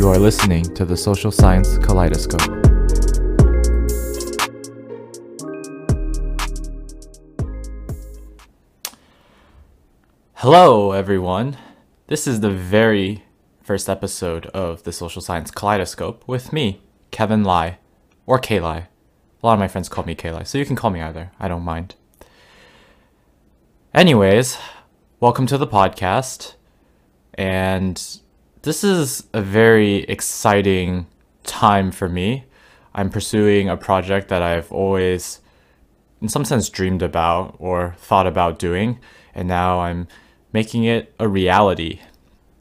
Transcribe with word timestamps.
You 0.00 0.08
are 0.08 0.18
listening 0.18 0.64
to 0.76 0.86
the 0.86 0.96
Social 0.96 1.30
Science 1.30 1.76
Kaleidoscope. 1.76 2.40
Hello, 10.36 10.92
everyone. 10.92 11.58
This 12.06 12.26
is 12.26 12.40
the 12.40 12.50
very 12.50 13.24
first 13.60 13.90
episode 13.90 14.46
of 14.46 14.84
the 14.84 14.92
Social 14.92 15.20
Science 15.20 15.50
Kaleidoscope 15.50 16.26
with 16.26 16.50
me, 16.50 16.80
Kevin 17.10 17.44
Lai, 17.44 17.76
or 18.24 18.38
K 18.38 18.58
Lai. 18.58 18.78
A 18.78 19.46
lot 19.46 19.52
of 19.52 19.58
my 19.58 19.68
friends 19.68 19.90
call 19.90 20.04
me 20.06 20.14
K 20.14 20.30
Lai, 20.30 20.44
so 20.44 20.56
you 20.56 20.64
can 20.64 20.76
call 20.76 20.90
me 20.90 21.02
either. 21.02 21.30
I 21.38 21.46
don't 21.46 21.60
mind. 21.62 21.94
Anyways, 23.92 24.56
welcome 25.20 25.46
to 25.46 25.58
the 25.58 25.66
podcast. 25.66 26.54
And 27.34 28.02
this 28.62 28.84
is 28.84 29.24
a 29.32 29.40
very 29.40 29.98
exciting 30.04 31.06
time 31.44 31.90
for 31.90 32.08
me. 32.08 32.44
I'm 32.94 33.08
pursuing 33.08 33.68
a 33.68 33.76
project 33.76 34.28
that 34.28 34.42
I've 34.42 34.70
always, 34.70 35.40
in 36.20 36.28
some 36.28 36.44
sense, 36.44 36.68
dreamed 36.68 37.02
about 37.02 37.56
or 37.58 37.94
thought 37.98 38.26
about 38.26 38.58
doing, 38.58 38.98
and 39.34 39.48
now 39.48 39.80
I'm 39.80 40.08
making 40.52 40.84
it 40.84 41.14
a 41.18 41.26
reality. 41.26 42.00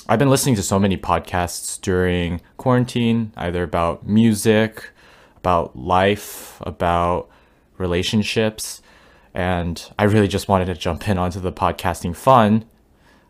I've 0.08 0.20
been 0.20 0.30
listening 0.30 0.56
to 0.56 0.64
so 0.64 0.80
many 0.80 0.98
podcasts 0.98 1.80
during 1.82 2.42
quarantine, 2.58 3.34
either 3.36 3.64
about 3.64 4.08
music, 4.08 4.92
about 5.38 5.76
life, 5.76 6.62
about 6.62 7.30
relationships, 7.78 8.82
and 9.34 9.92
I 10.00 10.06
really 10.06 10.28
just 10.28 10.48
wanted 10.48 10.66
to 10.66 10.76
jump 10.76 11.10
in 11.10 11.18
onto 11.18 11.40
the 11.40 11.52
podcasting 11.52 12.16
fun 12.16 12.66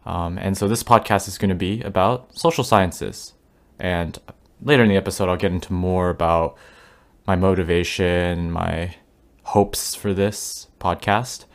um, 0.05 0.38
and 0.38 0.58
so 0.58 0.67
this 0.67 0.84
podcast 0.84 1.27
is 1.27 1.38
going 1.38 1.49
to 1.49 1.55
be 1.55 1.81
about 1.81 2.35
social 2.38 2.63
sciences. 2.63 3.34
And 3.79 4.18
later 4.62 4.84
in 4.84 4.90
the 4.90 4.96
episode, 4.96 5.29
I'll 5.29 5.37
get 5.37 5.51
into 5.51 5.73
more 5.73 6.10
about 6.10 6.57
my 7.27 7.35
motivation, 7.35 8.51
my 8.51 8.96
hopes 9.43 9.96
for 9.96 10.13
this 10.13 10.68
podcast. 10.79 11.46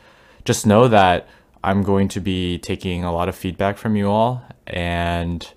Just 0.45 0.67
know 0.67 0.89
that 0.89 1.27
I'm 1.63 1.83
going 1.83 2.09
to 2.09 2.21
be 2.21 2.59
taking 2.59 3.05
a 3.05 3.13
lot 3.13 3.29
of 3.29 3.35
feedback 3.35 3.79
from 3.79 3.97
you 3.97 4.09
all 4.09 4.45
and 4.67 5.51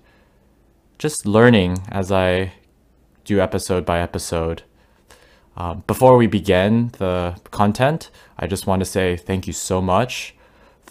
just 0.98 1.26
learning 1.26 1.78
as 1.90 2.10
I 2.10 2.52
do 3.24 3.40
episode 3.40 3.84
by 3.84 4.00
episode. 4.00 4.62
Um, 5.56 5.84
before 5.86 6.16
we 6.16 6.26
begin 6.26 6.92
the 6.98 7.38
content, 7.50 8.10
I 8.38 8.46
just 8.46 8.66
want 8.66 8.80
to 8.80 8.86
say 8.86 9.16
thank 9.16 9.46
you 9.46 9.52
so 9.52 9.82
much 9.82 10.34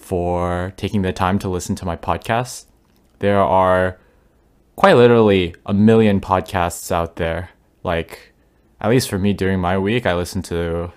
for 0.07 0.71
taking 0.77 1.01
the 1.01 1.11
time 1.11 1.37
to 1.37 1.49
listen 1.49 1.75
to 1.75 1.85
my 1.85 1.97
podcast. 1.97 2.65
There 3.19 3.41
are 3.41 3.99
quite 4.77 4.95
literally 4.95 5.53
a 5.65 5.73
million 5.73 6.21
podcasts 6.21 6.93
out 6.93 7.17
there. 7.17 7.49
Like, 7.83 8.33
at 8.79 8.89
least 8.89 9.09
for 9.09 9.19
me 9.19 9.33
during 9.33 9.59
my 9.59 9.77
week, 9.77 10.05
I 10.05 10.15
listen 10.15 10.41
to 10.43 10.93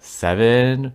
seven, 0.00 0.94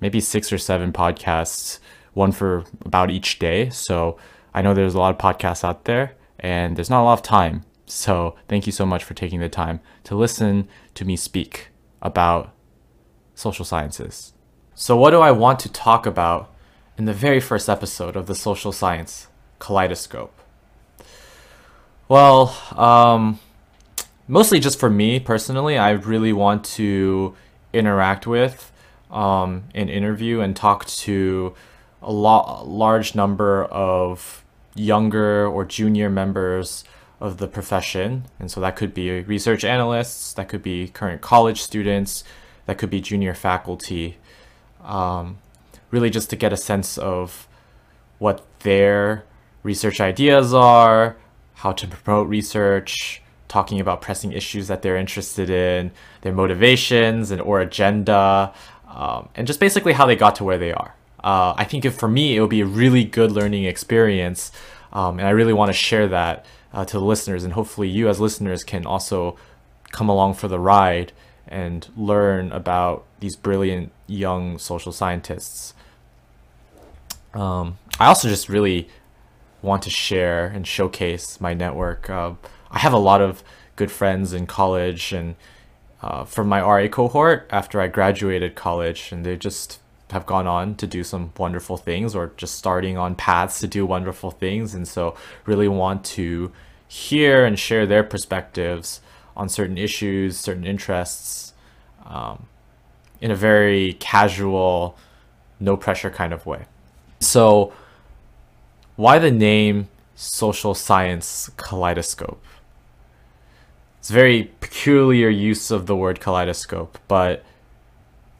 maybe 0.00 0.18
six 0.18 0.50
or 0.50 0.56
seven 0.56 0.94
podcasts, 0.94 1.78
one 2.14 2.32
for 2.32 2.64
about 2.86 3.10
each 3.10 3.38
day. 3.38 3.68
So 3.68 4.16
I 4.54 4.62
know 4.62 4.72
there's 4.72 4.94
a 4.94 4.98
lot 4.98 5.14
of 5.14 5.18
podcasts 5.18 5.62
out 5.62 5.84
there 5.84 6.14
and 6.40 6.74
there's 6.74 6.88
not 6.88 7.02
a 7.02 7.04
lot 7.04 7.18
of 7.18 7.22
time. 7.22 7.64
So 7.84 8.34
thank 8.48 8.64
you 8.64 8.72
so 8.72 8.86
much 8.86 9.04
for 9.04 9.12
taking 9.12 9.40
the 9.40 9.50
time 9.50 9.80
to 10.04 10.16
listen 10.16 10.68
to 10.94 11.04
me 11.04 11.16
speak 11.16 11.68
about 12.00 12.54
social 13.34 13.66
sciences. 13.66 14.32
So, 14.80 14.96
what 14.96 15.10
do 15.10 15.18
I 15.20 15.32
want 15.32 15.58
to 15.60 15.68
talk 15.68 16.06
about 16.06 16.54
in 16.96 17.04
the 17.04 17.12
very 17.12 17.40
first 17.40 17.68
episode 17.68 18.14
of 18.14 18.26
the 18.26 18.34
Social 18.36 18.70
Science 18.70 19.26
Kaleidoscope? 19.58 20.32
Well, 22.06 22.56
um, 22.76 23.40
mostly 24.28 24.60
just 24.60 24.78
for 24.78 24.88
me 24.88 25.18
personally, 25.18 25.76
I 25.76 25.90
really 25.90 26.32
want 26.32 26.64
to 26.76 27.34
interact 27.72 28.24
with 28.24 28.70
um, 29.10 29.64
and 29.74 29.90
interview 29.90 30.38
and 30.38 30.54
talk 30.54 30.86
to 30.86 31.56
a 32.00 32.12
lot, 32.12 32.68
large 32.68 33.16
number 33.16 33.64
of 33.64 34.44
younger 34.76 35.44
or 35.44 35.64
junior 35.64 36.08
members 36.08 36.84
of 37.18 37.38
the 37.38 37.48
profession. 37.48 38.26
And 38.38 38.48
so 38.48 38.60
that 38.60 38.76
could 38.76 38.94
be 38.94 39.22
research 39.22 39.64
analysts, 39.64 40.32
that 40.34 40.48
could 40.48 40.62
be 40.62 40.86
current 40.86 41.20
college 41.20 41.62
students, 41.62 42.22
that 42.66 42.78
could 42.78 42.90
be 42.90 43.00
junior 43.00 43.34
faculty 43.34 44.18
um, 44.88 45.38
really 45.90 46.10
just 46.10 46.30
to 46.30 46.36
get 46.36 46.52
a 46.52 46.56
sense 46.56 46.98
of 46.98 47.46
what 48.18 48.44
their 48.60 49.24
research 49.62 50.00
ideas 50.00 50.52
are, 50.52 51.16
how 51.54 51.72
to 51.72 51.86
promote 51.86 52.28
research, 52.28 53.22
talking 53.46 53.80
about 53.80 54.00
pressing 54.00 54.32
issues 54.32 54.68
that 54.68 54.82
they're 54.82 54.96
interested 54.96 55.50
in, 55.50 55.90
their 56.22 56.32
motivations 56.32 57.30
and 57.30 57.40
or 57.40 57.60
agenda, 57.60 58.52
um, 58.88 59.28
and 59.34 59.46
just 59.46 59.60
basically 59.60 59.92
how 59.92 60.06
they 60.06 60.16
got 60.16 60.34
to 60.36 60.44
where 60.44 60.58
they 60.58 60.72
are. 60.72 60.94
Uh, 61.22 61.54
I 61.56 61.64
think 61.64 61.84
if 61.84 61.94
for 61.94 62.08
me 62.08 62.36
it 62.36 62.40
would 62.40 62.50
be 62.50 62.60
a 62.60 62.66
really 62.66 63.04
good 63.04 63.30
learning 63.30 63.64
experience, 63.64 64.52
um, 64.92 65.18
and 65.18 65.28
I 65.28 65.30
really 65.30 65.52
want 65.52 65.68
to 65.68 65.74
share 65.74 66.08
that 66.08 66.46
uh, 66.72 66.84
to 66.84 66.98
the 66.98 67.04
listeners, 67.04 67.44
and 67.44 67.52
hopefully 67.52 67.88
you 67.88 68.08
as 68.08 68.20
listeners 68.20 68.64
can 68.64 68.86
also 68.86 69.36
come 69.90 70.08
along 70.08 70.34
for 70.34 70.48
the 70.48 70.58
ride 70.58 71.12
and 71.48 71.88
learn 71.96 72.52
about 72.52 73.04
these 73.20 73.36
brilliant 73.36 73.92
young 74.06 74.58
social 74.58 74.92
scientists. 74.92 75.74
Um, 77.34 77.78
I 77.98 78.06
also 78.06 78.28
just 78.28 78.48
really 78.48 78.88
want 79.62 79.82
to 79.82 79.90
share 79.90 80.46
and 80.46 80.66
showcase 80.66 81.40
my 81.40 81.54
network. 81.54 82.08
Uh, 82.08 82.34
I 82.70 82.78
have 82.78 82.92
a 82.92 82.98
lot 82.98 83.20
of 83.20 83.42
good 83.76 83.90
friends 83.90 84.32
in 84.32 84.46
college 84.46 85.12
and 85.12 85.36
uh, 86.02 86.24
from 86.24 86.48
my 86.48 86.60
RA 86.60 86.88
cohort 86.88 87.48
after 87.50 87.80
I 87.80 87.88
graduated 87.88 88.54
college, 88.54 89.10
and 89.10 89.26
they 89.26 89.36
just 89.36 89.80
have 90.10 90.26
gone 90.26 90.46
on 90.46 90.74
to 90.76 90.86
do 90.86 91.02
some 91.02 91.32
wonderful 91.36 91.76
things 91.76 92.14
or 92.14 92.32
just 92.36 92.54
starting 92.54 92.96
on 92.96 93.14
paths 93.14 93.60
to 93.60 93.66
do 93.66 93.84
wonderful 93.84 94.30
things. 94.30 94.74
And 94.74 94.86
so, 94.86 95.16
really 95.44 95.68
want 95.68 96.04
to 96.04 96.52
hear 96.86 97.44
and 97.44 97.58
share 97.58 97.84
their 97.84 98.04
perspectives 98.04 99.00
on 99.38 99.48
certain 99.48 99.78
issues, 99.78 100.36
certain 100.36 100.66
interests. 100.66 101.54
Um, 102.04 102.46
in 103.20 103.30
a 103.30 103.36
very 103.36 103.94
casual, 103.94 104.96
no 105.58 105.76
pressure 105.76 106.10
kind 106.10 106.32
of 106.32 106.44
way. 106.46 106.66
So, 107.20 107.72
why 108.96 109.18
the 109.18 109.30
name 109.30 109.88
Social 110.14 110.74
Science 110.74 111.50
Kaleidoscope? 111.56 112.42
It's 113.98 114.10
a 114.10 114.12
very 114.12 114.50
peculiar 114.60 115.28
use 115.28 115.70
of 115.70 115.86
the 115.86 115.96
word 115.96 116.20
kaleidoscope, 116.20 116.98
but 117.08 117.44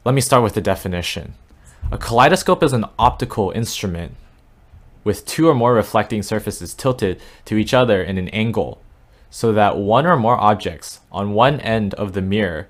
let 0.05 0.15
me 0.15 0.21
start 0.21 0.43
with 0.43 0.53
the 0.53 0.61
definition. 0.61 1.33
A 1.91 1.97
kaleidoscope 1.97 2.63
is 2.63 2.73
an 2.73 2.85
optical 2.97 3.51
instrument 3.51 4.15
with 5.03 5.25
two 5.25 5.47
or 5.49 5.55
more 5.55 5.73
reflecting 5.73 6.23
surfaces 6.23 6.73
tilted 6.73 7.21
to 7.45 7.57
each 7.57 7.73
other 7.73 8.01
in 8.01 8.17
an 8.17 8.29
angle 8.29 8.81
so 9.29 9.51
that 9.53 9.77
one 9.77 10.05
or 10.05 10.17
more 10.17 10.37
objects 10.37 11.01
on 11.11 11.33
one 11.33 11.59
end 11.61 11.93
of 11.95 12.13
the 12.13 12.21
mirror 12.21 12.67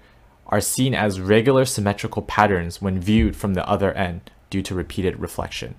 are 0.48 0.62
seen 0.62 0.94
as 0.94 1.22
regular 1.22 1.64
symmetrical 1.64 2.22
patterns 2.22 2.82
when 2.82 3.00
viewed 3.00 3.36
from 3.36 3.54
the 3.54 3.68
other 3.68 3.94
end 3.94 4.32
due 4.50 4.62
to 4.64 4.74
repeated 4.74 5.20
reflection. 5.20 5.76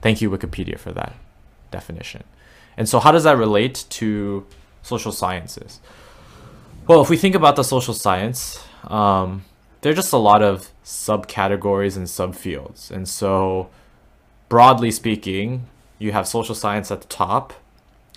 Thank 0.00 0.20
you, 0.22 0.30
Wikipedia, 0.30 0.78
for 0.78 0.92
that 0.92 1.14
definition. 1.70 2.24
And 2.76 2.88
so, 2.88 3.00
how 3.00 3.10
does 3.10 3.24
that 3.24 3.36
relate 3.36 3.84
to 3.90 4.46
social 4.82 5.10
sciences? 5.10 5.80
Well, 6.86 7.02
if 7.02 7.10
we 7.10 7.16
think 7.16 7.34
about 7.34 7.56
the 7.56 7.64
social 7.64 7.92
science, 7.92 8.64
um, 8.84 9.44
there 9.80 9.92
are 9.92 9.96
just 9.96 10.12
a 10.12 10.16
lot 10.18 10.42
of 10.42 10.70
subcategories 10.84 11.96
and 11.96 12.06
subfields. 12.06 12.90
And 12.90 13.08
so, 13.08 13.68
broadly 14.48 14.90
speaking, 14.90 15.66
you 15.98 16.12
have 16.12 16.28
social 16.28 16.54
science 16.54 16.90
at 16.90 17.00
the 17.00 17.08
top, 17.08 17.52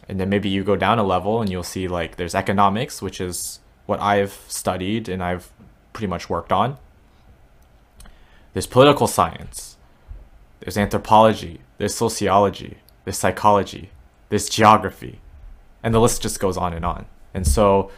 and 0.07 0.19
then 0.19 0.30
maybe 0.30 0.50
you 0.50 0.63
go 0.63 0.75
down 0.75 1.00
a 1.00 1.03
level 1.03 1.42
and 1.42 1.50
you'll 1.50 1.63
see 1.63 1.88
like 1.88 2.15
there's 2.15 2.36
economics, 2.36 3.01
which 3.01 3.21
is 3.21 3.59
what 3.86 4.00
I've 4.00 4.33
studied 4.48 5.09
and 5.09 5.24
I've 5.24 5.51
pretty 5.94 6.07
much 6.07 6.30
worked 6.30 6.51
on. 6.51 6.77
There's 8.53 8.68
political 8.68 9.07
science, 9.07 9.77
there's 10.59 10.77
anthropology, 10.77 11.62
there's 11.77 11.95
sociology, 11.95 12.77
there's 13.06 13.18
psychology, 13.18 13.92
there's 14.30 14.50
geography, 14.50 15.21
and 15.81 15.94
the 15.94 16.00
list 16.00 16.21
just 16.21 16.39
goes 16.39 16.57
on 16.57 16.74
and 16.74 16.86
on. 16.86 17.06
And 17.33 17.48
so 17.48 17.92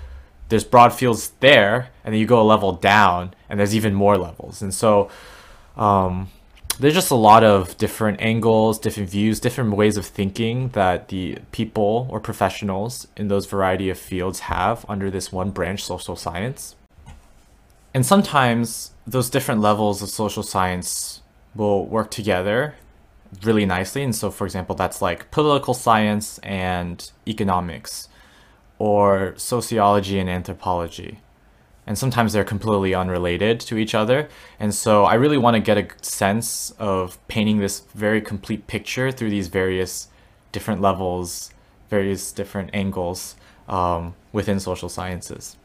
there's 0.50 0.64
broad 0.64 0.94
fields 0.94 1.32
there, 1.40 1.90
and 2.04 2.14
then 2.14 2.20
you 2.20 2.28
go 2.28 2.40
a 2.40 2.44
level 2.44 2.74
down, 2.74 3.34
and 3.50 3.60
there's 3.60 3.76
even 3.76 3.94
more 3.96 4.18
levels. 4.18 4.62
And 4.62 4.74
so 4.74 5.10
um, 5.76 6.30
there's 6.80 6.94
just 6.94 7.12
a 7.12 7.16
lot 7.16 7.44
of 7.44 7.78
different 7.78 8.20
angles, 8.22 8.80
different 8.80 9.10
views, 9.10 9.40
different 9.40 9.76
ways 9.76 9.98
of 9.98 10.06
thinking 10.06 10.70
that 10.70 11.08
the 11.10 11.38
people 11.52 12.08
or 12.10 12.20
professionals 12.20 13.08
in 13.16 13.28
those 13.28 13.46
variety 13.46 13.90
of 13.90 13.98
fields 13.98 14.42
have 14.42 14.86
under 14.90 15.10
this 15.12 15.32
one 15.32 15.52
branch, 15.52 15.84
social 15.84 16.16
science. 16.16 16.76
And 17.94 18.06
sometimes 18.06 18.92
those 19.06 19.30
different 19.30 19.62
levels 19.62 20.02
of 20.02 20.10
social 20.10 20.44
science 20.44 21.22
will 21.56 21.86
work 21.86 22.10
together 22.12 22.76
really 23.44 23.66
nicely. 23.66 24.04
And 24.04 24.16
so, 24.16 24.32
for 24.32 24.46
example, 24.46 24.76
that's 24.76 25.02
like 25.02 25.30
political 25.32 25.74
science 25.74 26.40
and 26.40 27.12
economics. 27.28 28.10
or 28.80 29.34
sociology 29.38 30.20
and 30.20 30.30
anthropology. 30.30 31.20
And 31.86 31.98
sometimes 31.98 32.34
they're 32.34 32.46
completely 32.46 32.94
unrelated 32.94 33.60
to 33.62 33.78
each 33.78 33.94
other. 33.94 34.30
And 34.60 34.74
so 34.74 35.04
I 35.04 35.16
really 35.16 35.38
want 35.38 35.56
to 35.56 35.60
get 35.60 35.78
a 35.78 35.88
sense 36.04 36.72
of 36.80 37.26
painting 37.28 37.60
this 37.60 37.82
very 37.94 38.22
complete 38.22 38.68
picture 38.68 39.12
through 39.12 39.30
these 39.30 39.50
various 39.50 40.08
different 40.52 40.80
levels, 40.82 41.52
various 41.90 42.32
different 42.32 42.70
angles 42.74 43.36
um, 43.68 44.16
within 44.32 44.60
social 44.60 44.88
sciences. 44.88 45.58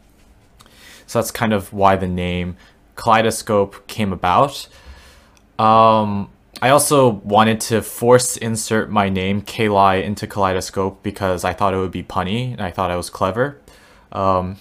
So 1.07 1.21
that's 1.21 1.31
kind 1.31 1.53
of 1.53 1.73
why 1.73 1.97
the 1.97 2.09
name 2.09 2.57
Kaleidoscope 2.97 3.87
came 3.87 4.13
about. 4.13 4.69
Um, 5.59 6.31
I 6.61 6.71
also 6.71 7.09
wanted 7.09 7.61
to 7.63 7.83
force 7.83 8.37
insert 8.37 8.91
my 8.91 9.09
name, 9.09 9.43
K 9.43 9.69
Lai, 9.69 9.97
into 9.97 10.27
Kaleidoscope 10.27 11.03
because 11.03 11.45
I 11.45 11.53
thought 11.53 11.73
it 11.73 11.77
would 11.77 11.93
be 11.93 12.03
punny 12.03 12.53
and 12.53 12.61
I 12.61 12.71
thought 12.71 12.91
I 12.91 12.97
was 12.97 13.11
clever. 13.11 13.61
Um, 14.11 14.57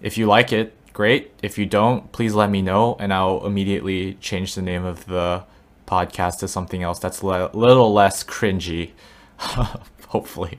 if 0.00 0.18
you 0.18 0.26
like 0.26 0.52
it, 0.52 0.74
great. 0.92 1.32
If 1.42 1.58
you 1.58 1.66
don't, 1.66 2.10
please 2.12 2.34
let 2.34 2.50
me 2.50 2.62
know 2.62 2.96
and 2.98 3.12
I'll 3.12 3.44
immediately 3.46 4.14
change 4.14 4.54
the 4.54 4.62
name 4.62 4.84
of 4.84 5.06
the 5.06 5.44
podcast 5.86 6.40
to 6.40 6.48
something 6.48 6.82
else 6.82 6.98
that's 6.98 7.22
a 7.22 7.26
le- 7.26 7.50
little 7.52 7.92
less 7.92 8.22
cringy, 8.22 8.90
hopefully. 10.08 10.58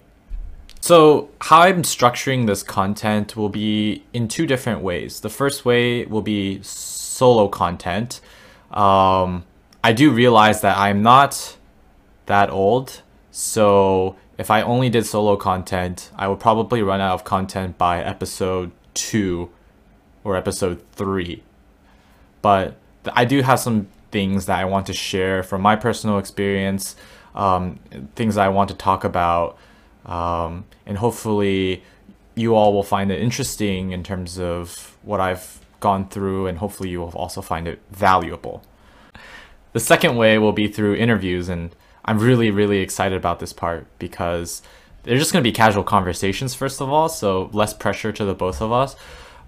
So, 0.82 1.30
how 1.42 1.62
I'm 1.62 1.84
structuring 1.84 2.48
this 2.48 2.64
content 2.64 3.36
will 3.36 3.50
be 3.50 4.06
in 4.14 4.28
two 4.28 4.48
different 4.48 4.82
ways. 4.82 5.20
The 5.20 5.30
first 5.30 5.66
way 5.66 6.06
will 6.06 6.22
be 6.22 6.62
solo 6.64 7.50
content. 7.50 8.22
Um, 8.72 9.44
I 9.84 9.92
do 9.94 10.10
realize 10.12 10.62
that 10.62 10.78
I'm 10.78 11.04
not 11.04 11.58
that 12.28 12.50
old, 12.50 13.02
so 13.30 14.16
if 14.38 14.50
I 14.50 14.62
only 14.62 14.90
did 14.90 15.06
solo 15.06 15.36
content, 15.36 16.12
I 16.16 16.30
would 16.30 16.40
probably 16.40 16.82
run 16.82 17.02
out 17.02 17.14
of 17.14 17.24
content 17.26 17.78
by 17.78 18.02
episode 18.02 18.72
two 18.94 19.50
or 20.24 20.36
episode 20.36 20.82
three. 20.94 21.44
But 22.42 22.76
I 23.14 23.26
do 23.26 23.42
have 23.42 23.60
some 23.60 23.88
things 24.12 24.46
that 24.48 24.60
I 24.60 24.66
want 24.66 24.88
to 24.88 24.94
share 24.94 25.44
from 25.44 25.62
my 25.62 25.76
personal 25.76 26.18
experience, 26.18 26.96
um, 27.36 27.80
things 28.16 28.38
I 28.38 28.50
want 28.50 28.70
to 28.70 28.76
talk 28.76 29.04
about, 29.04 29.58
um, 30.06 30.66
and 30.86 30.98
hopefully 30.98 31.84
you 32.36 32.56
all 32.56 32.74
will 32.74 32.84
find 32.84 33.12
it 33.12 33.22
interesting 33.22 33.92
in 33.92 34.04
terms 34.04 34.40
of 34.40 34.98
what 35.04 35.20
I've 35.20 35.60
gone 35.80 36.08
through, 36.08 36.48
and 36.48 36.58
hopefully 36.58 36.90
you 36.90 37.00
will 37.00 37.10
also 37.10 37.42
find 37.42 37.68
it 37.68 37.82
valuable. 37.92 38.64
The 39.74 39.80
second 39.80 40.16
way 40.16 40.38
will 40.38 40.52
be 40.52 40.68
through 40.68 40.96
interviews, 40.96 41.50
and 41.50 41.76
I'm 42.06 42.20
really, 42.20 42.50
really 42.50 42.80
excited 42.80 43.16
about 43.16 43.40
this 43.40 43.54
part 43.54 43.86
because 44.00 44.62
they're 45.10 45.18
just 45.18 45.34
going 45.34 45.44
to 45.44 45.50
be 45.50 45.52
casual 45.52 45.84
conversations, 45.84 46.54
first 46.54 46.80
of 46.82 46.90
all, 46.92 47.10
so 47.10 47.50
less 47.52 47.74
pressure 47.74 48.12
to 48.12 48.24
the 48.24 48.36
both 48.36 48.62
of 48.62 48.72
us. 48.72 48.96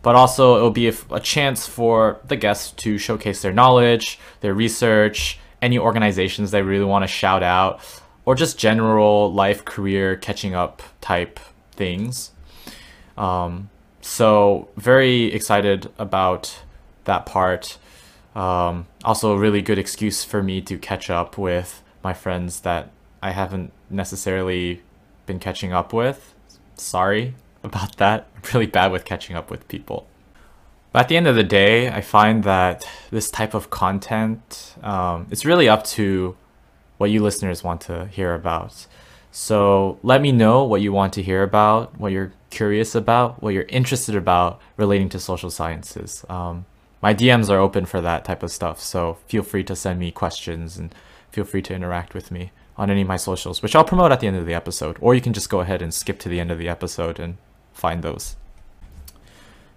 But 0.01 0.15
also, 0.15 0.57
it 0.57 0.61
will 0.61 0.71
be 0.71 0.87
a, 0.89 0.93
a 1.11 1.19
chance 1.19 1.67
for 1.67 2.19
the 2.25 2.35
guests 2.35 2.71
to 2.77 2.97
showcase 2.97 3.43
their 3.43 3.53
knowledge, 3.53 4.17
their 4.39 4.55
research, 4.55 5.37
any 5.61 5.77
organizations 5.77 6.49
they 6.49 6.63
really 6.63 6.85
want 6.85 7.03
to 7.03 7.07
shout 7.07 7.43
out, 7.43 7.79
or 8.25 8.33
just 8.33 8.57
general 8.57 9.31
life, 9.31 9.63
career, 9.63 10.15
catching 10.15 10.55
up 10.55 10.81
type 10.99 11.39
things. 11.73 12.31
Um, 13.15 13.69
so, 14.01 14.67
very 14.77 15.25
excited 15.25 15.91
about 15.99 16.63
that 17.03 17.27
part. 17.27 17.77
Um, 18.33 18.87
also, 19.03 19.33
a 19.33 19.37
really 19.37 19.61
good 19.61 19.77
excuse 19.77 20.23
for 20.23 20.41
me 20.41 20.59
to 20.61 20.79
catch 20.79 21.11
up 21.11 21.37
with 21.37 21.83
my 22.03 22.13
friends 22.13 22.61
that 22.61 22.89
I 23.21 23.29
haven't 23.29 23.71
necessarily 23.91 24.81
been 25.31 25.39
catching 25.39 25.71
up 25.71 25.93
with. 25.93 26.35
Sorry 26.75 27.35
about 27.63 27.95
that. 27.97 28.27
I'm 28.35 28.41
really 28.53 28.65
bad 28.65 28.91
with 28.91 29.05
catching 29.05 29.35
up 29.35 29.49
with 29.49 29.67
people. 29.69 30.07
But 30.91 30.99
at 31.03 31.07
the 31.07 31.15
end 31.15 31.27
of 31.27 31.35
the 31.37 31.43
day, 31.43 31.89
I 31.89 32.01
find 32.01 32.43
that 32.43 32.85
this 33.11 33.31
type 33.31 33.53
of 33.53 33.69
content, 33.69 34.75
um, 34.83 35.27
it's 35.31 35.45
really 35.45 35.69
up 35.69 35.85
to 35.95 36.35
what 36.97 37.11
you 37.11 37.23
listeners 37.23 37.63
want 37.63 37.79
to 37.81 38.07
hear 38.07 38.33
about. 38.33 38.87
So 39.31 39.97
let 40.03 40.21
me 40.21 40.33
know 40.33 40.65
what 40.65 40.81
you 40.81 40.91
want 40.91 41.13
to 41.13 41.23
hear 41.23 41.43
about, 41.43 41.97
what 41.97 42.11
you're 42.11 42.33
curious 42.49 42.93
about, 42.93 43.41
what 43.41 43.53
you're 43.53 43.63
interested 43.79 44.17
about 44.17 44.59
relating 44.75 45.07
to 45.09 45.19
social 45.19 45.49
sciences. 45.49 46.25
Um, 46.27 46.65
my 47.01 47.13
DMs 47.13 47.49
are 47.49 47.57
open 47.57 47.85
for 47.85 48.01
that 48.01 48.25
type 48.25 48.43
of 48.43 48.51
stuff. 48.51 48.81
So 48.81 49.17
feel 49.27 49.43
free 49.43 49.63
to 49.63 49.77
send 49.77 49.97
me 49.97 50.11
questions 50.11 50.77
and 50.77 50.93
feel 51.31 51.45
free 51.45 51.61
to 51.61 51.73
interact 51.73 52.13
with 52.13 52.31
me 52.31 52.51
on 52.77 52.89
any 52.89 53.01
of 53.01 53.07
my 53.07 53.17
socials, 53.17 53.61
which 53.61 53.75
I'll 53.75 53.83
promote 53.83 54.11
at 54.11 54.19
the 54.19 54.27
end 54.27 54.37
of 54.37 54.45
the 54.45 54.53
episode. 54.53 54.97
Or 55.01 55.13
you 55.13 55.21
can 55.21 55.33
just 55.33 55.49
go 55.49 55.59
ahead 55.59 55.81
and 55.81 55.93
skip 55.93 56.19
to 56.19 56.29
the 56.29 56.39
end 56.39 56.51
of 56.51 56.57
the 56.57 56.69
episode 56.69 57.19
and 57.19 57.37
find 57.73 58.03
those. 58.03 58.35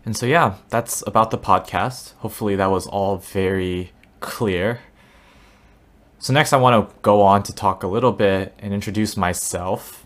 And 0.04 0.16
so, 0.16 0.26
yeah, 0.26 0.56
that's 0.68 1.02
about 1.06 1.30
the 1.30 1.38
podcast. 1.38 2.14
Hopefully, 2.18 2.56
that 2.56 2.70
was 2.70 2.86
all 2.86 3.16
very 3.16 3.92
clear. 4.20 4.80
So, 6.18 6.32
next, 6.32 6.52
I 6.52 6.58
want 6.58 6.88
to 6.88 6.94
go 7.02 7.22
on 7.22 7.42
to 7.44 7.54
talk 7.54 7.82
a 7.82 7.86
little 7.86 8.12
bit 8.12 8.54
and 8.58 8.74
introduce 8.74 9.16
myself. 9.16 10.04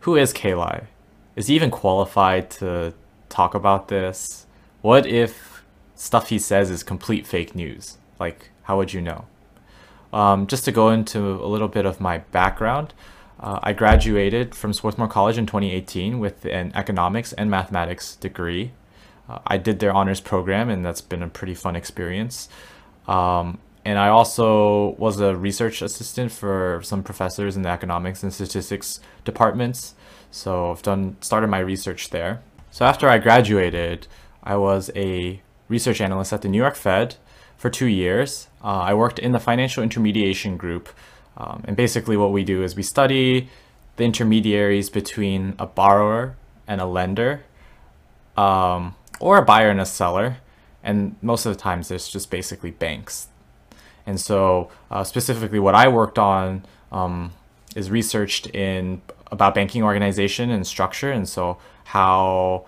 Who 0.00 0.16
is 0.16 0.32
K 0.32 0.54
Lai? 0.54 0.88
Is 1.36 1.46
he 1.46 1.54
even 1.54 1.70
qualified 1.70 2.50
to 2.52 2.94
talk 3.28 3.54
about 3.54 3.88
this? 3.88 4.46
What 4.80 5.06
if 5.06 5.58
stuff 5.98 6.28
he 6.28 6.38
says 6.38 6.70
is 6.70 6.82
complete 6.82 7.26
fake 7.26 7.54
news. 7.54 7.98
Like, 8.18 8.50
how 8.62 8.76
would 8.76 8.92
you 8.92 9.00
know? 9.00 9.26
Um, 10.12 10.46
just 10.46 10.64
to 10.64 10.72
go 10.72 10.90
into 10.90 11.18
a 11.18 11.46
little 11.46 11.68
bit 11.68 11.84
of 11.86 12.00
my 12.00 12.18
background, 12.18 12.94
uh, 13.40 13.60
I 13.62 13.72
graduated 13.72 14.54
from 14.54 14.72
Swarthmore 14.72 15.08
College 15.08 15.38
in 15.38 15.46
2018 15.46 16.18
with 16.18 16.44
an 16.44 16.72
economics 16.74 17.32
and 17.32 17.50
mathematics 17.50 18.16
degree. 18.16 18.72
Uh, 19.28 19.38
I 19.46 19.58
did 19.58 19.78
their 19.78 19.92
honors 19.92 20.20
program, 20.20 20.70
and 20.70 20.84
that's 20.84 21.00
been 21.00 21.22
a 21.22 21.28
pretty 21.28 21.54
fun 21.54 21.76
experience. 21.76 22.48
Um, 23.06 23.58
and 23.84 23.98
I 23.98 24.08
also 24.08 24.96
was 24.98 25.20
a 25.20 25.36
research 25.36 25.82
assistant 25.82 26.32
for 26.32 26.80
some 26.82 27.02
professors 27.02 27.56
in 27.56 27.62
the 27.62 27.68
economics 27.68 28.22
and 28.22 28.32
statistics 28.32 29.00
departments. 29.24 29.94
So 30.30 30.72
I've 30.72 30.82
done 30.82 31.16
started 31.20 31.46
my 31.48 31.60
research 31.60 32.10
there. 32.10 32.42
So 32.70 32.84
after 32.84 33.08
I 33.08 33.18
graduated, 33.18 34.06
I 34.42 34.56
was 34.56 34.90
a 34.94 35.40
research 35.68 36.00
analyst 36.00 36.32
at 36.32 36.42
the 36.42 36.48
New 36.48 36.58
York 36.58 36.74
Fed 36.74 37.16
for 37.58 37.68
two 37.68 37.86
years. 37.86 38.48
Uh, 38.64 38.68
I 38.78 38.94
worked 38.94 39.18
in 39.18 39.32
the 39.32 39.40
financial 39.40 39.82
intermediation 39.82 40.56
group. 40.56 40.88
Um, 41.36 41.62
and 41.66 41.76
basically, 41.76 42.16
what 42.16 42.32
we 42.32 42.42
do 42.44 42.62
is 42.62 42.74
we 42.74 42.82
study 42.82 43.48
the 43.96 44.04
intermediaries 44.04 44.88
between 44.88 45.54
a 45.58 45.66
borrower 45.66 46.36
and 46.66 46.80
a 46.80 46.86
lender, 46.86 47.42
um, 48.36 48.94
or 49.20 49.38
a 49.38 49.44
buyer 49.44 49.70
and 49.70 49.80
a 49.80 49.86
seller. 49.86 50.38
And 50.82 51.16
most 51.20 51.44
of 51.44 51.54
the 51.54 51.60
times, 51.60 51.90
it's 51.90 52.08
just 52.08 52.30
basically 52.30 52.70
banks. 52.70 53.28
And 54.06 54.20
so, 54.20 54.70
uh, 54.90 55.04
specifically, 55.04 55.58
what 55.58 55.74
I 55.74 55.88
worked 55.88 56.18
on 56.18 56.64
um, 56.90 57.32
is 57.76 57.90
researched 57.90 58.46
in 58.48 59.02
about 59.30 59.54
banking 59.54 59.82
organization 59.82 60.50
and 60.50 60.66
structure, 60.66 61.12
and 61.12 61.28
so 61.28 61.58
how 61.84 62.66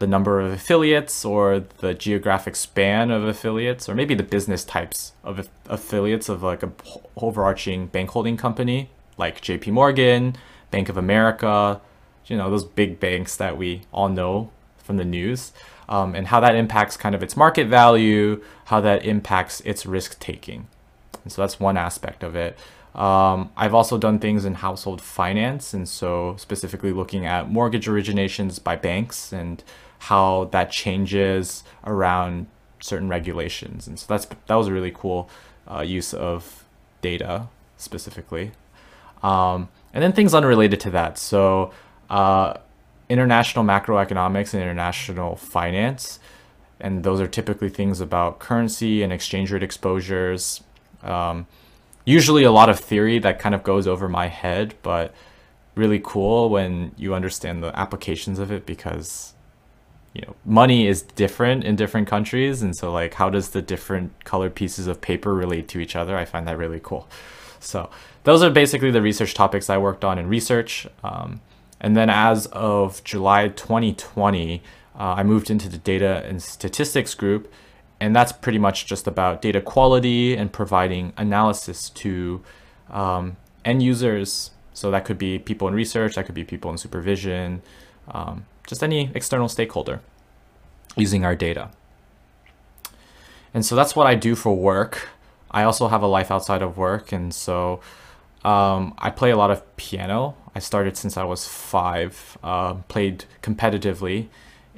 the 0.00 0.06
number 0.06 0.40
of 0.40 0.50
affiliates 0.50 1.24
or 1.24 1.60
the 1.78 1.94
geographic 1.94 2.56
span 2.56 3.10
of 3.10 3.22
affiliates 3.22 3.88
or 3.88 3.94
maybe 3.94 4.14
the 4.14 4.22
business 4.22 4.64
types 4.64 5.12
of 5.22 5.48
affiliates 5.68 6.28
of 6.28 6.42
like 6.42 6.62
a 6.62 6.72
overarching 7.16 7.86
bank 7.86 8.10
holding 8.10 8.36
company 8.36 8.90
like 9.18 9.40
JP 9.42 9.72
Morgan, 9.72 10.34
Bank 10.70 10.88
of 10.88 10.96
America, 10.96 11.80
you 12.26 12.36
know, 12.36 12.50
those 12.50 12.64
big 12.64 12.98
banks 12.98 13.36
that 13.36 13.56
we 13.56 13.82
all 13.92 14.08
know 14.08 14.50
from 14.78 14.96
the 14.96 15.04
news, 15.04 15.52
um, 15.88 16.14
and 16.14 16.28
how 16.28 16.40
that 16.40 16.54
impacts 16.54 16.96
kind 16.96 17.14
of 17.14 17.22
its 17.22 17.36
market 17.36 17.68
value, 17.68 18.42
how 18.66 18.80
that 18.80 19.04
impacts 19.04 19.60
its 19.60 19.84
risk 19.84 20.18
taking. 20.18 20.66
And 21.22 21.30
so 21.30 21.42
that's 21.42 21.60
one 21.60 21.76
aspect 21.76 22.22
of 22.22 22.34
it. 22.34 22.58
Um, 22.94 23.50
I've 23.56 23.74
also 23.74 23.98
done 23.98 24.18
things 24.18 24.44
in 24.44 24.54
household 24.54 25.00
finance, 25.00 25.72
and 25.72 25.88
so 25.88 26.36
specifically 26.38 26.92
looking 26.92 27.24
at 27.26 27.50
mortgage 27.50 27.86
originations 27.86 28.62
by 28.62 28.76
banks 28.76 29.32
and 29.32 29.62
how 30.00 30.48
that 30.52 30.70
changes 30.70 31.62
around 31.84 32.46
certain 32.80 33.08
regulations. 33.08 33.86
And 33.86 33.98
so 33.98 34.06
that's 34.08 34.26
that 34.46 34.54
was 34.54 34.66
a 34.66 34.72
really 34.72 34.90
cool 34.90 35.28
uh, 35.70 35.82
use 35.82 36.12
of 36.14 36.64
data 37.02 37.48
specifically. 37.76 38.52
Um, 39.22 39.68
and 39.92 40.02
then 40.02 40.12
things 40.12 40.34
unrelated 40.34 40.80
to 40.80 40.90
that. 40.90 41.18
So 41.18 41.72
uh, 42.08 42.54
international 43.08 43.64
macroeconomics 43.64 44.54
and 44.54 44.62
international 44.62 45.36
finance. 45.36 46.18
And 46.80 47.04
those 47.04 47.20
are 47.20 47.26
typically 47.26 47.68
things 47.68 48.00
about 48.00 48.38
currency 48.38 49.02
and 49.02 49.12
exchange 49.12 49.52
rate 49.52 49.62
exposures. 49.62 50.62
Um, 51.02 51.46
usually 52.04 52.44
a 52.44 52.52
lot 52.52 52.68
of 52.68 52.78
theory 52.78 53.18
that 53.20 53.38
kind 53.38 53.54
of 53.54 53.62
goes 53.62 53.86
over 53.86 54.08
my 54.08 54.28
head, 54.28 54.74
but 54.82 55.14
really 55.74 56.00
cool 56.02 56.50
when 56.50 56.92
you 56.96 57.14
understand 57.14 57.62
the 57.62 57.78
applications 57.78 58.38
of 58.38 58.50
it 58.50 58.66
because 58.66 59.34
you 60.12 60.20
know 60.22 60.34
money 60.44 60.86
is 60.86 61.02
different 61.02 61.64
in 61.64 61.76
different 61.76 62.08
countries 62.08 62.60
and 62.60 62.74
so 62.76 62.92
like 62.92 63.14
how 63.14 63.30
does 63.30 63.50
the 63.50 63.62
different 63.62 64.24
colored 64.24 64.54
pieces 64.54 64.88
of 64.88 65.00
paper 65.00 65.32
relate 65.34 65.68
to 65.68 65.78
each 65.78 65.94
other? 65.94 66.16
I 66.16 66.24
find 66.24 66.46
that 66.48 66.58
really 66.58 66.80
cool. 66.82 67.08
So 67.60 67.90
those 68.24 68.42
are 68.42 68.50
basically 68.50 68.90
the 68.90 69.02
research 69.02 69.34
topics 69.34 69.70
i 69.70 69.78
worked 69.78 70.04
on 70.04 70.18
in 70.18 70.28
research. 70.28 70.86
Um, 71.04 71.40
And 71.80 71.96
then 71.96 72.10
as 72.10 72.46
of 72.52 73.02
July 73.04 73.48
2020, 73.48 74.62
uh, 74.98 75.14
I 75.16 75.22
moved 75.22 75.50
into 75.50 75.68
the 75.68 75.78
data 75.78 76.22
and 76.26 76.42
statistics 76.42 77.14
group, 77.14 77.50
and 78.00 78.16
that's 78.16 78.32
pretty 78.32 78.58
much 78.58 78.86
just 78.86 79.06
about 79.06 79.42
data 79.42 79.60
quality 79.60 80.34
and 80.36 80.52
providing 80.52 81.12
analysis 81.16 81.90
to 81.90 82.42
um, 82.90 83.36
end 83.64 83.82
users. 83.82 84.50
So 84.72 84.90
that 84.90 85.04
could 85.04 85.18
be 85.18 85.38
people 85.38 85.68
in 85.68 85.74
research, 85.74 86.14
that 86.14 86.24
could 86.26 86.34
be 86.34 86.44
people 86.44 86.70
in 86.70 86.78
supervision, 86.78 87.62
um, 88.08 88.46
just 88.66 88.82
any 88.82 89.10
external 89.14 89.48
stakeholder 89.48 90.00
using 90.96 91.24
our 91.24 91.36
data. 91.36 91.70
And 93.52 93.66
so 93.66 93.76
that's 93.76 93.94
what 93.94 94.06
I 94.06 94.14
do 94.14 94.34
for 94.34 94.56
work. 94.56 95.08
I 95.50 95.64
also 95.64 95.88
have 95.88 96.02
a 96.02 96.06
life 96.06 96.30
outside 96.30 96.62
of 96.62 96.78
work, 96.78 97.10
and 97.10 97.34
so 97.34 97.80
um, 98.44 98.94
I 98.98 99.10
play 99.10 99.30
a 99.30 99.36
lot 99.36 99.50
of 99.50 99.76
piano. 99.76 100.36
I 100.54 100.60
started 100.60 100.96
since 100.96 101.16
I 101.16 101.24
was 101.24 101.48
five. 101.48 102.38
Uh, 102.42 102.74
played 102.86 103.24
competitively, 103.42 104.28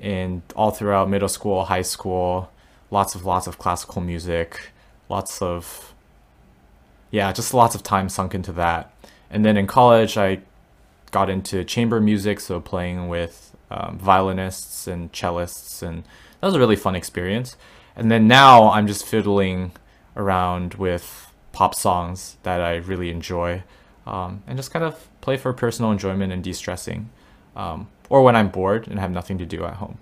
in 0.01 0.43
all 0.57 0.71
throughout 0.71 1.09
middle 1.09 1.29
school, 1.29 1.65
high 1.67 1.83
school. 1.83 2.51
Lots 2.93 3.15
of 3.15 3.25
lots 3.25 3.47
of 3.47 3.59
classical 3.59 4.03
music, 4.03 4.71
lots 5.09 5.41
of 5.41 5.95
yeah, 7.11 7.33
just 7.33 7.55
lots 7.55 7.75
of 7.75 7.83
time 7.83 8.09
sunk 8.09 8.35
into 8.35 8.53
that. 8.53 8.93
And 9.31 9.45
then 9.45 9.57
in 9.57 9.67
college, 9.67 10.19
I 10.19 10.41
got 11.11 11.31
into 11.31 11.65
chamber 11.65 12.01
music, 12.01 12.39
so 12.39 12.61
playing 12.61 13.09
with 13.09 13.57
um, 13.71 13.99
violinists 13.99 14.87
and 14.87 15.11
cellists, 15.13 15.83
and 15.83 16.05
that 16.41 16.47
was 16.47 16.55
a 16.55 16.59
really 16.59 16.77
fun 16.77 16.95
experience. 16.95 17.57
And 17.97 18.11
then 18.11 18.29
now 18.29 18.71
I'm 18.71 18.87
just 18.87 19.07
fiddling 19.07 19.73
around 20.15 20.75
with 20.75 21.33
pop 21.53 21.75
songs 21.75 22.37
that 22.43 22.61
I 22.61 22.77
really 22.77 23.11
enjoy 23.11 23.63
um, 24.07 24.43
and 24.47 24.59
just 24.59 24.71
kind 24.71 24.85
of 24.85 25.09
play 25.23 25.39
for 25.39 25.53
personal 25.55 25.93
enjoyment 25.93 26.31
and 26.31 26.45
de 26.45 26.53
stressing, 26.53 27.09
um, 27.57 27.89
or 28.11 28.23
when 28.23 28.37
I'm 28.37 28.49
bored 28.49 28.87
and 28.87 28.99
have 28.99 29.11
nothing 29.11 29.39
to 29.39 29.47
do 29.47 29.65
at 29.65 29.75
home. 29.75 29.97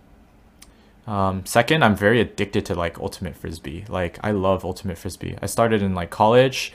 Um, 1.07 1.45
second, 1.47 1.83
I'm 1.83 1.97
very 1.97 2.21
addicted 2.21 2.67
to 2.67 2.75
like 2.75 2.99
Ultimate 2.99 3.37
Frisbee. 3.37 3.85
Like, 3.89 4.19
I 4.23 4.31
love 4.31 4.65
Ultimate 4.65 4.99
Frisbee. 4.99 5.37
I 5.43 5.47
started 5.47 5.83
in 5.83 5.95
like 5.95 6.11
college 6.11 6.73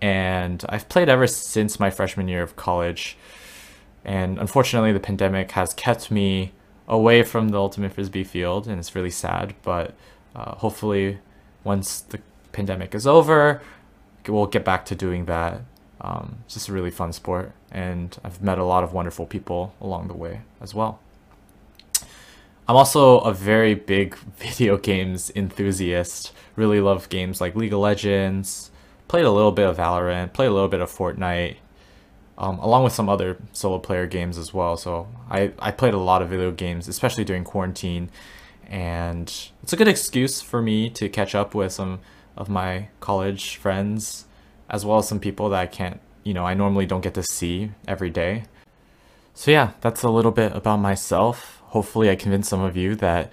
and 0.00 0.64
I've 0.68 0.88
played 0.88 1.08
ever 1.08 1.26
since 1.26 1.80
my 1.80 1.90
freshman 1.90 2.28
year 2.28 2.42
of 2.42 2.56
college. 2.56 3.16
And 4.04 4.38
unfortunately, 4.38 4.92
the 4.92 5.00
pandemic 5.00 5.52
has 5.52 5.74
kept 5.74 6.10
me 6.10 6.52
away 6.86 7.22
from 7.22 7.48
the 7.48 7.58
Ultimate 7.58 7.92
Frisbee 7.92 8.24
field, 8.24 8.68
and 8.68 8.78
it's 8.78 8.94
really 8.94 9.10
sad. 9.10 9.54
But 9.62 9.94
uh, 10.34 10.54
hopefully, 10.56 11.18
once 11.64 12.00
the 12.00 12.20
pandemic 12.52 12.94
is 12.94 13.06
over, 13.06 13.60
we'll 14.28 14.46
get 14.46 14.64
back 14.64 14.84
to 14.86 14.94
doing 14.94 15.24
that. 15.26 15.62
Um, 16.00 16.38
it's 16.44 16.54
just 16.54 16.68
a 16.68 16.72
really 16.72 16.90
fun 16.90 17.12
sport, 17.12 17.52
and 17.72 18.16
I've 18.22 18.42
met 18.42 18.58
a 18.58 18.64
lot 18.64 18.84
of 18.84 18.92
wonderful 18.92 19.26
people 19.26 19.74
along 19.80 20.08
the 20.08 20.14
way 20.14 20.42
as 20.60 20.74
well. 20.74 21.00
I'm 22.68 22.74
also 22.76 23.18
a 23.20 23.32
very 23.32 23.74
big 23.74 24.16
video 24.38 24.76
games 24.76 25.30
enthusiast. 25.36 26.32
Really 26.56 26.80
love 26.80 27.08
games 27.08 27.40
like 27.40 27.54
League 27.54 27.72
of 27.72 27.80
Legends, 27.80 28.70
played 29.08 29.24
a 29.24 29.30
little 29.30 29.52
bit 29.52 29.68
of 29.68 29.76
Valorant, 29.76 30.32
played 30.32 30.48
a 30.48 30.52
little 30.52 30.68
bit 30.68 30.80
of 30.80 30.90
Fortnite, 30.90 31.56
um, 32.38 32.58
along 32.58 32.84
with 32.84 32.92
some 32.92 33.08
other 33.08 33.38
solo 33.52 33.78
player 33.78 34.06
games 34.06 34.36
as 34.36 34.52
well. 34.52 34.76
So 34.76 35.06
I, 35.30 35.52
I 35.58 35.70
played 35.70 35.94
a 35.94 35.98
lot 35.98 36.22
of 36.22 36.28
video 36.28 36.50
games, 36.50 36.88
especially 36.88 37.24
during 37.24 37.44
quarantine, 37.44 38.10
and 38.68 39.32
it's 39.62 39.72
a 39.72 39.76
good 39.76 39.88
excuse 39.88 40.40
for 40.40 40.60
me 40.60 40.90
to 40.90 41.08
catch 41.08 41.34
up 41.34 41.54
with 41.54 41.72
some 41.72 42.00
of 42.36 42.48
my 42.48 42.88
college 43.00 43.56
friends, 43.56 44.26
as 44.68 44.84
well 44.84 44.98
as 44.98 45.08
some 45.08 45.20
people 45.20 45.50
that 45.50 45.60
I 45.60 45.66
can't, 45.66 46.00
you 46.24 46.34
know, 46.34 46.44
I 46.44 46.54
normally 46.54 46.86
don't 46.86 47.00
get 47.00 47.14
to 47.14 47.22
see 47.22 47.70
every 47.86 48.10
day. 48.10 48.44
So 49.34 49.50
yeah, 49.50 49.72
that's 49.82 50.02
a 50.02 50.08
little 50.08 50.32
bit 50.32 50.56
about 50.56 50.78
myself. 50.78 51.62
Hopefully 51.76 52.08
I 52.08 52.16
convinced 52.16 52.48
some 52.48 52.62
of 52.62 52.74
you 52.74 52.94
that 52.94 53.30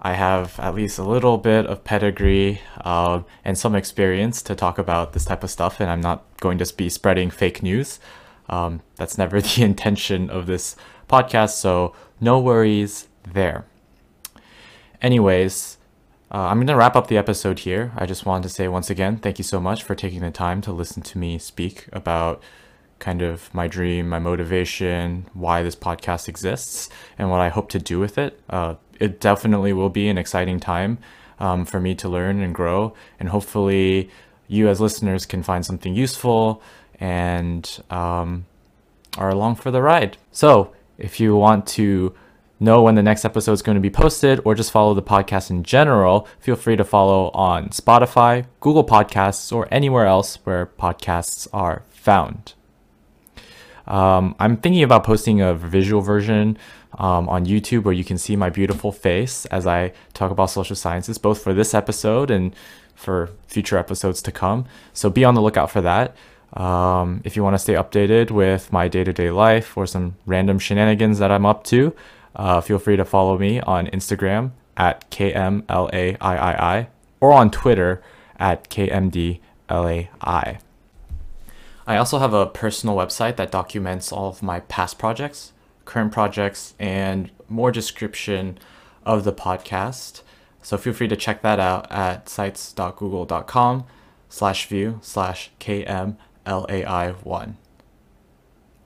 I 0.00 0.14
have 0.14 0.58
at 0.58 0.74
least 0.74 0.98
a 0.98 1.02
little 1.02 1.36
bit 1.36 1.66
of 1.66 1.84
pedigree 1.84 2.62
uh, 2.80 3.20
and 3.44 3.58
some 3.58 3.74
experience 3.74 4.40
to 4.44 4.54
talk 4.54 4.78
about 4.78 5.12
this 5.12 5.26
type 5.26 5.44
of 5.44 5.50
stuff, 5.50 5.78
and 5.78 5.90
I'm 5.90 6.00
not 6.00 6.24
going 6.40 6.56
to 6.56 6.74
be 6.74 6.88
spreading 6.88 7.28
fake 7.28 7.62
news. 7.62 8.00
Um, 8.48 8.80
that's 8.94 9.18
never 9.18 9.40
the 9.42 9.62
intention 9.62 10.30
of 10.30 10.46
this 10.46 10.74
podcast, 11.06 11.50
so 11.50 11.94
no 12.18 12.40
worries 12.40 13.08
there. 13.30 13.66
Anyways, 15.02 15.76
uh, 16.32 16.46
I'm 16.48 16.56
going 16.56 16.68
to 16.68 16.76
wrap 16.76 16.96
up 16.96 17.08
the 17.08 17.18
episode 17.18 17.58
here. 17.58 17.92
I 17.94 18.06
just 18.06 18.24
wanted 18.24 18.44
to 18.44 18.54
say 18.54 18.68
once 18.68 18.88
again, 18.88 19.18
thank 19.18 19.36
you 19.36 19.44
so 19.44 19.60
much 19.60 19.82
for 19.82 19.94
taking 19.94 20.20
the 20.20 20.30
time 20.30 20.62
to 20.62 20.72
listen 20.72 21.02
to 21.02 21.18
me 21.18 21.36
speak 21.36 21.88
about 21.92 22.42
kind 22.98 23.22
of 23.22 23.52
my 23.54 23.68
dream, 23.68 24.08
my 24.08 24.18
motivation, 24.18 25.26
why 25.34 25.62
this 25.62 25.76
podcast 25.76 26.28
exists, 26.28 26.88
and 27.18 27.30
what 27.30 27.40
I 27.40 27.48
hope 27.48 27.68
to 27.70 27.78
do 27.78 27.98
with 28.00 28.18
it. 28.18 28.40
Uh, 28.48 28.74
it 28.98 29.20
definitely 29.20 29.72
will 29.72 29.90
be 29.90 30.08
an 30.08 30.18
exciting 30.18 30.60
time 30.60 30.98
um, 31.38 31.64
for 31.64 31.80
me 31.80 31.94
to 31.96 32.08
learn 32.08 32.40
and 32.42 32.54
grow, 32.54 32.94
and 33.20 33.28
hopefully, 33.28 34.10
you 34.48 34.68
as 34.68 34.80
listeners 34.80 35.26
can 35.26 35.42
find 35.42 35.66
something 35.66 35.94
useful 35.94 36.62
and 37.00 37.82
um, 37.90 38.46
are 39.18 39.28
along 39.28 39.56
for 39.56 39.70
the 39.70 39.82
ride. 39.82 40.16
So, 40.32 40.72
if 40.98 41.20
you 41.20 41.36
want 41.36 41.66
to 41.68 42.14
know 42.58 42.82
when 42.82 42.94
the 42.94 43.02
next 43.02 43.24
episode 43.24 43.52
is 43.52 43.62
going 43.62 43.74
to 43.74 43.82
be 43.82 43.90
posted 43.90 44.40
or 44.44 44.54
just 44.54 44.72
follow 44.72 44.94
the 44.94 45.02
podcast 45.02 45.50
in 45.50 45.62
general, 45.62 46.26
feel 46.40 46.56
free 46.56 46.76
to 46.76 46.84
follow 46.84 47.30
on 47.30 47.68
Spotify, 47.68 48.46
Google 48.60 48.84
Podcasts, 48.84 49.52
or 49.52 49.68
anywhere 49.70 50.06
else 50.06 50.38
where 50.44 50.66
podcasts 50.66 51.46
are 51.52 51.82
found. 51.90 52.54
Um, 53.86 54.34
I'm 54.38 54.56
thinking 54.56 54.82
about 54.82 55.04
posting 55.04 55.40
a 55.40 55.54
visual 55.54 56.02
version 56.02 56.58
um, 56.98 57.28
on 57.28 57.46
YouTube 57.46 57.84
where 57.84 57.94
you 57.94 58.04
can 58.04 58.18
see 58.18 58.36
my 58.36 58.50
beautiful 58.50 58.92
face 58.92 59.46
as 59.46 59.66
I 59.66 59.92
talk 60.14 60.30
about 60.30 60.50
social 60.50 60.76
sciences, 60.76 61.18
both 61.18 61.42
for 61.42 61.52
this 61.54 61.74
episode 61.74 62.30
and 62.30 62.54
for 62.94 63.30
future 63.46 63.78
episodes 63.78 64.22
to 64.22 64.32
come. 64.32 64.64
So 64.92 65.10
be 65.10 65.24
on 65.24 65.34
the 65.34 65.42
lookout 65.42 65.70
for 65.70 65.80
that. 65.82 66.16
Um, 66.54 67.20
if 67.24 67.36
you 67.36 67.42
want 67.42 67.54
to 67.54 67.58
stay 67.58 67.74
updated 67.74 68.30
with 68.30 68.72
my 68.72 68.88
day 68.88 69.04
to 69.04 69.12
day 69.12 69.30
life 69.30 69.76
or 69.76 69.86
some 69.86 70.16
random 70.24 70.58
shenanigans 70.58 71.18
that 71.18 71.30
I'm 71.30 71.44
up 71.44 71.64
to, 71.64 71.94
uh, 72.34 72.60
feel 72.60 72.78
free 72.78 72.96
to 72.96 73.04
follow 73.04 73.38
me 73.38 73.60
on 73.60 73.86
Instagram 73.88 74.52
at 74.76 75.10
KMLAIII 75.10 76.86
or 77.20 77.32
on 77.32 77.50
Twitter 77.50 78.02
at 78.38 78.68
KMDLAI. 78.70 80.58
I 81.86 81.96
also 81.96 82.18
have 82.18 82.34
a 82.34 82.46
personal 82.46 82.96
website 82.96 83.36
that 83.36 83.52
documents 83.52 84.10
all 84.12 84.28
of 84.28 84.42
my 84.42 84.60
past 84.60 84.98
projects, 84.98 85.52
current 85.84 86.12
projects, 86.12 86.74
and 86.78 87.30
more 87.48 87.70
description 87.70 88.58
of 89.04 89.24
the 89.24 89.32
podcast. 89.32 90.22
So 90.62 90.76
feel 90.76 90.92
free 90.92 91.08
to 91.08 91.16
check 91.16 91.42
that 91.42 91.60
out 91.60 91.90
at 91.92 92.28
sites.google.com 92.28 93.84
slash 94.28 94.66
view 94.66 94.98
slash 95.00 95.52
KMLAI1. 95.60 97.54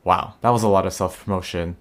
Wow, 0.04 0.34
that 0.42 0.50
was 0.50 0.62
a 0.62 0.68
lot 0.68 0.86
of 0.86 0.92
self 0.92 1.24
promotion. 1.24 1.76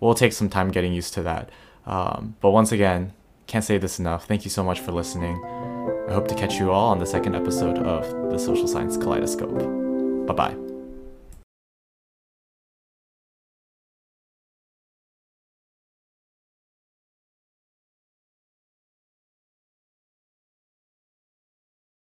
We'll 0.00 0.14
take 0.14 0.32
some 0.32 0.48
time 0.48 0.72
getting 0.72 0.92
used 0.92 1.14
to 1.14 1.22
that. 1.22 1.50
Um, 1.86 2.34
but 2.40 2.50
once 2.50 2.72
again, 2.72 3.12
can't 3.46 3.64
say 3.64 3.78
this 3.78 4.00
enough. 4.00 4.26
Thank 4.26 4.44
you 4.44 4.50
so 4.50 4.64
much 4.64 4.80
for 4.80 4.90
listening. 4.90 5.40
I 6.08 6.12
hope 6.12 6.26
to 6.28 6.34
catch 6.34 6.58
you 6.58 6.72
all 6.72 6.90
on 6.90 6.98
the 6.98 7.06
second 7.06 7.36
episode 7.36 7.78
of 7.78 8.30
the 8.30 8.38
Social 8.38 8.66
Science 8.66 8.96
Kaleidoscope. 8.96 9.81
Bye 10.26 10.34
bye. 10.34 10.71